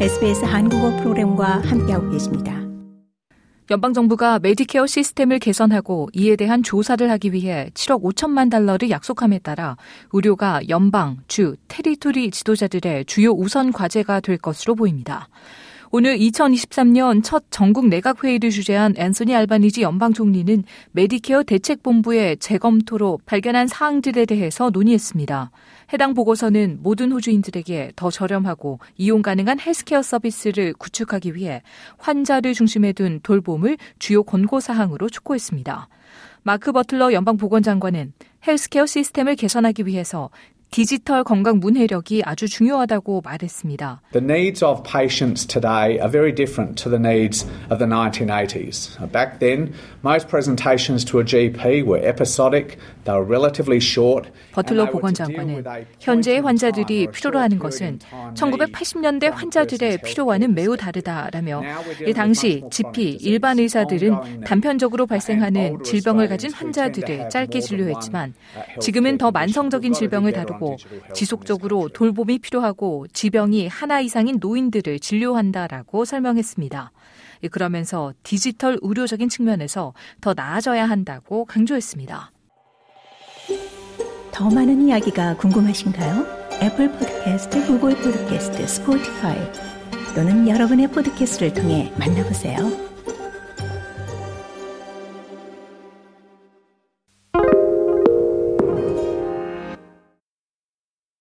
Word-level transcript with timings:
SBS 0.00 0.44
한국어 0.44 0.90
프로그램과 0.96 1.60
함께하고 1.60 2.10
계십니다. 2.10 2.60
연방정부가 3.70 4.40
메디케어 4.40 4.88
시스템을 4.88 5.38
개선하고 5.38 6.08
이에 6.12 6.34
대한 6.34 6.64
조사를 6.64 7.08
하기 7.12 7.32
위해 7.32 7.70
7억 7.74 8.02
5천만 8.02 8.50
달러를 8.50 8.90
약속함에 8.90 9.38
따라 9.38 9.76
의료가 10.12 10.68
연방, 10.68 11.18
주, 11.28 11.54
territory 11.68 12.32
지도자들의 12.32 13.04
주요 13.04 13.30
우선 13.30 13.70
과제가 13.72 14.18
될 14.18 14.36
것으로 14.36 14.74
보입니다. 14.74 15.28
오늘 15.96 16.18
2023년 16.18 17.22
첫 17.22 17.44
전국 17.50 17.86
내각 17.86 18.24
회의를 18.24 18.50
주재한 18.50 18.94
앤소니 18.96 19.32
알바니지 19.32 19.82
연방 19.82 20.12
총리는 20.12 20.64
메디케어 20.90 21.44
대책본부의 21.44 22.38
재검토로 22.38 23.20
발견한 23.26 23.68
사항들에 23.68 24.24
대해서 24.24 24.70
논의했습니다. 24.70 25.52
해당 25.92 26.14
보고서는 26.14 26.80
모든 26.82 27.12
호주인들에게 27.12 27.92
더 27.94 28.10
저렴하고 28.10 28.80
이용 28.96 29.22
가능한 29.22 29.60
헬스케어 29.60 30.02
서비스를 30.02 30.72
구축하기 30.72 31.36
위해 31.36 31.62
환자를 31.98 32.54
중심에 32.54 32.92
둔 32.92 33.20
돌봄을 33.22 33.76
주요 34.00 34.24
권고 34.24 34.58
사항으로 34.58 35.08
촉구했습니다. 35.08 35.88
마크 36.42 36.72
버틀러 36.72 37.12
연방보건장관은 37.12 38.14
헬스케어 38.46 38.84
시스템을 38.84 39.36
개선하기 39.36 39.86
위해서 39.86 40.30
디지털 40.74 41.22
건강 41.22 41.60
문해력이 41.60 42.22
아주 42.24 42.48
중요하다고 42.48 43.20
말했습니다. 43.24 44.02
The 44.10 44.24
needs 44.24 44.64
of 44.64 44.82
patients 44.82 45.46
today 45.46 46.00
are 46.00 46.10
very 46.10 46.34
different 46.34 46.74
to 46.82 46.90
the 46.90 46.98
needs 46.98 47.46
of 47.70 47.78
the 47.78 47.86
1980s. 47.86 48.98
Back 49.12 49.38
then, 49.38 49.72
most 50.02 50.26
presentations 50.26 51.04
to 51.04 51.20
a 51.20 51.24
GP 51.24 51.86
were 51.86 52.02
episodic, 52.02 52.78
they 53.04 53.14
were 53.14 53.22
relatively 53.22 53.78
short. 53.78 54.28
버틀러 54.50 54.90
보건장관은 54.90 55.62
현재의 56.00 56.40
환자들이 56.40 57.06
필요로 57.06 57.38
하는 57.38 57.60
것은 57.60 58.00
1980년대 58.34 59.30
환자들의 59.30 59.98
필요와는 60.02 60.56
매우 60.56 60.76
다르다라며 60.76 61.62
이 62.04 62.12
당시 62.12 62.64
GP 62.68 63.18
일반 63.20 63.60
의사들은 63.60 64.40
단편적으로 64.40 65.06
발생하는 65.06 65.84
질병을 65.84 66.26
가진 66.26 66.52
환자들을 66.52 67.28
짧게 67.28 67.60
진료했지만 67.60 68.34
지금은 68.80 69.18
더 69.18 69.30
만성적인 69.30 69.92
질병을 69.92 70.32
다루고 70.32 70.63
지속적으로 71.14 71.88
돌봄이 71.88 72.38
필요하고 72.38 73.06
지병이 73.12 73.68
하나 73.68 74.00
이상인 74.00 74.38
노인들을 74.40 74.98
진료한다라고 75.00 76.04
설명했습니다. 76.04 76.92
그러면서 77.50 78.12
디지털 78.22 78.78
의료적인 78.80 79.28
측면에서 79.28 79.92
더 80.20 80.34
나아져야 80.34 80.86
한다고 80.86 81.44
강조했습니다. 81.44 82.32
더 84.32 84.50
많은 84.50 84.88
이야기가 84.88 85.36
궁금하신가요? 85.36 86.44
애플 86.62 86.90
포드캐스트, 86.90 87.66
구글 87.66 87.96
포드캐스트, 87.96 88.66
스포티파이 88.66 89.38
또는 90.14 90.48
여러분의 90.48 90.88
포드캐스트를 90.88 91.52
통해 91.52 91.92
만나보세요. 91.98 92.93